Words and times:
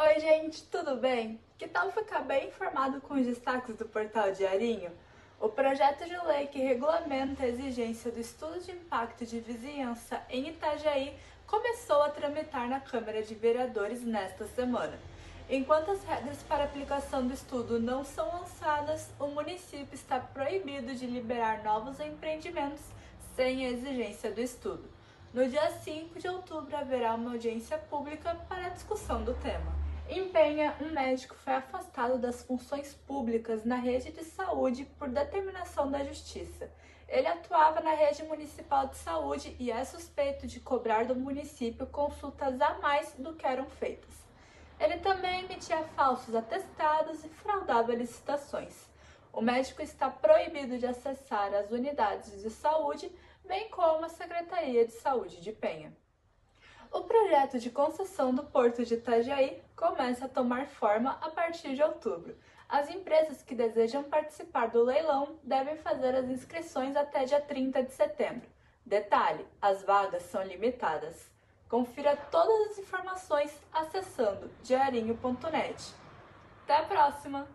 Oi, 0.00 0.20
gente, 0.20 0.62
tudo 0.66 0.94
bem? 0.94 1.40
Que 1.58 1.66
tal 1.66 1.90
ficar 1.90 2.20
bem 2.20 2.46
informado 2.46 3.00
com 3.00 3.14
os 3.14 3.26
destaques 3.26 3.74
do 3.74 3.84
portal 3.84 4.30
Diarinho? 4.30 4.92
O 5.40 5.48
projeto 5.48 6.04
de 6.04 6.16
lei 6.24 6.46
que 6.46 6.60
regulamenta 6.60 7.42
a 7.42 7.48
exigência 7.48 8.12
do 8.12 8.20
estudo 8.20 8.60
de 8.60 8.70
impacto 8.70 9.26
de 9.26 9.40
vizinhança 9.40 10.22
em 10.30 10.50
Itajaí 10.50 11.18
começou 11.48 12.00
a 12.00 12.10
tramitar 12.10 12.68
na 12.68 12.78
Câmara 12.78 13.24
de 13.24 13.34
Vereadores 13.34 14.04
nesta 14.04 14.46
semana. 14.46 14.96
Enquanto 15.50 15.90
as 15.90 16.04
regras 16.04 16.44
para 16.44 16.62
aplicação 16.62 17.26
do 17.26 17.34
estudo 17.34 17.80
não 17.80 18.04
são 18.04 18.28
lançadas, 18.28 19.10
o 19.18 19.26
município 19.26 19.96
está 19.96 20.20
proibido 20.20 20.94
de 20.94 21.08
liberar 21.08 21.64
novos 21.64 21.98
empreendimentos 21.98 22.84
sem 23.34 23.66
a 23.66 23.70
exigência 23.70 24.30
do 24.30 24.40
estudo. 24.40 24.88
No 25.34 25.48
dia 25.48 25.68
5 25.72 26.20
de 26.20 26.28
outubro 26.28 26.76
haverá 26.76 27.16
uma 27.16 27.32
audiência 27.32 27.76
pública 27.76 28.36
para 28.48 28.66
a 28.66 28.70
discussão 28.70 29.24
do 29.24 29.34
tema. 29.34 29.77
Em 30.10 30.30
Penha, 30.30 30.74
um 30.80 30.90
médico 30.90 31.34
foi 31.34 31.52
afastado 31.52 32.18
das 32.18 32.42
funções 32.42 32.94
públicas 32.94 33.62
na 33.66 33.76
rede 33.76 34.10
de 34.10 34.24
saúde 34.24 34.86
por 34.98 35.06
determinação 35.10 35.90
da 35.90 36.02
Justiça. 36.02 36.70
Ele 37.06 37.26
atuava 37.26 37.82
na 37.82 37.92
rede 37.92 38.22
municipal 38.22 38.86
de 38.86 38.96
saúde 38.96 39.54
e 39.58 39.70
é 39.70 39.84
suspeito 39.84 40.46
de 40.46 40.60
cobrar 40.60 41.04
do 41.04 41.14
município 41.14 41.86
consultas 41.86 42.58
a 42.58 42.78
mais 42.78 43.12
do 43.18 43.34
que 43.34 43.46
eram 43.46 43.66
feitas. 43.66 44.26
Ele 44.80 44.96
também 44.96 45.44
emitia 45.44 45.84
falsos 45.94 46.34
atestados 46.34 47.22
e 47.22 47.28
fraudava 47.28 47.94
licitações. 47.94 48.88
O 49.30 49.42
médico 49.42 49.82
está 49.82 50.08
proibido 50.08 50.78
de 50.78 50.86
acessar 50.86 51.52
as 51.52 51.70
unidades 51.70 52.40
de 52.40 52.48
saúde, 52.48 53.12
bem 53.44 53.68
como 53.68 54.06
a 54.06 54.08
Secretaria 54.08 54.86
de 54.86 54.92
Saúde 54.92 55.38
de 55.42 55.52
Penha. 55.52 55.92
Projeto 57.28 57.58
de 57.58 57.70
concessão 57.70 58.34
do 58.34 58.42
Porto 58.42 58.82
de 58.86 58.94
Itajaí 58.94 59.62
começa 59.76 60.24
a 60.24 60.28
tomar 60.30 60.66
forma 60.66 61.10
a 61.20 61.28
partir 61.28 61.74
de 61.74 61.82
outubro. 61.82 62.34
As 62.66 62.88
empresas 62.88 63.42
que 63.42 63.54
desejam 63.54 64.02
participar 64.02 64.68
do 64.68 64.82
leilão 64.82 65.38
devem 65.44 65.76
fazer 65.76 66.14
as 66.14 66.24
inscrições 66.30 66.96
até 66.96 67.26
dia 67.26 67.38
30 67.38 67.82
de 67.82 67.92
setembro. 67.92 68.48
Detalhe: 68.82 69.46
as 69.60 69.82
vagas 69.82 70.22
são 70.22 70.42
limitadas. 70.42 71.30
Confira 71.68 72.16
todas 72.16 72.70
as 72.70 72.78
informações 72.78 73.60
acessando 73.74 74.50
diarinho.net. 74.62 75.94
Até 76.64 76.78
a 76.78 76.82
próxima! 76.84 77.46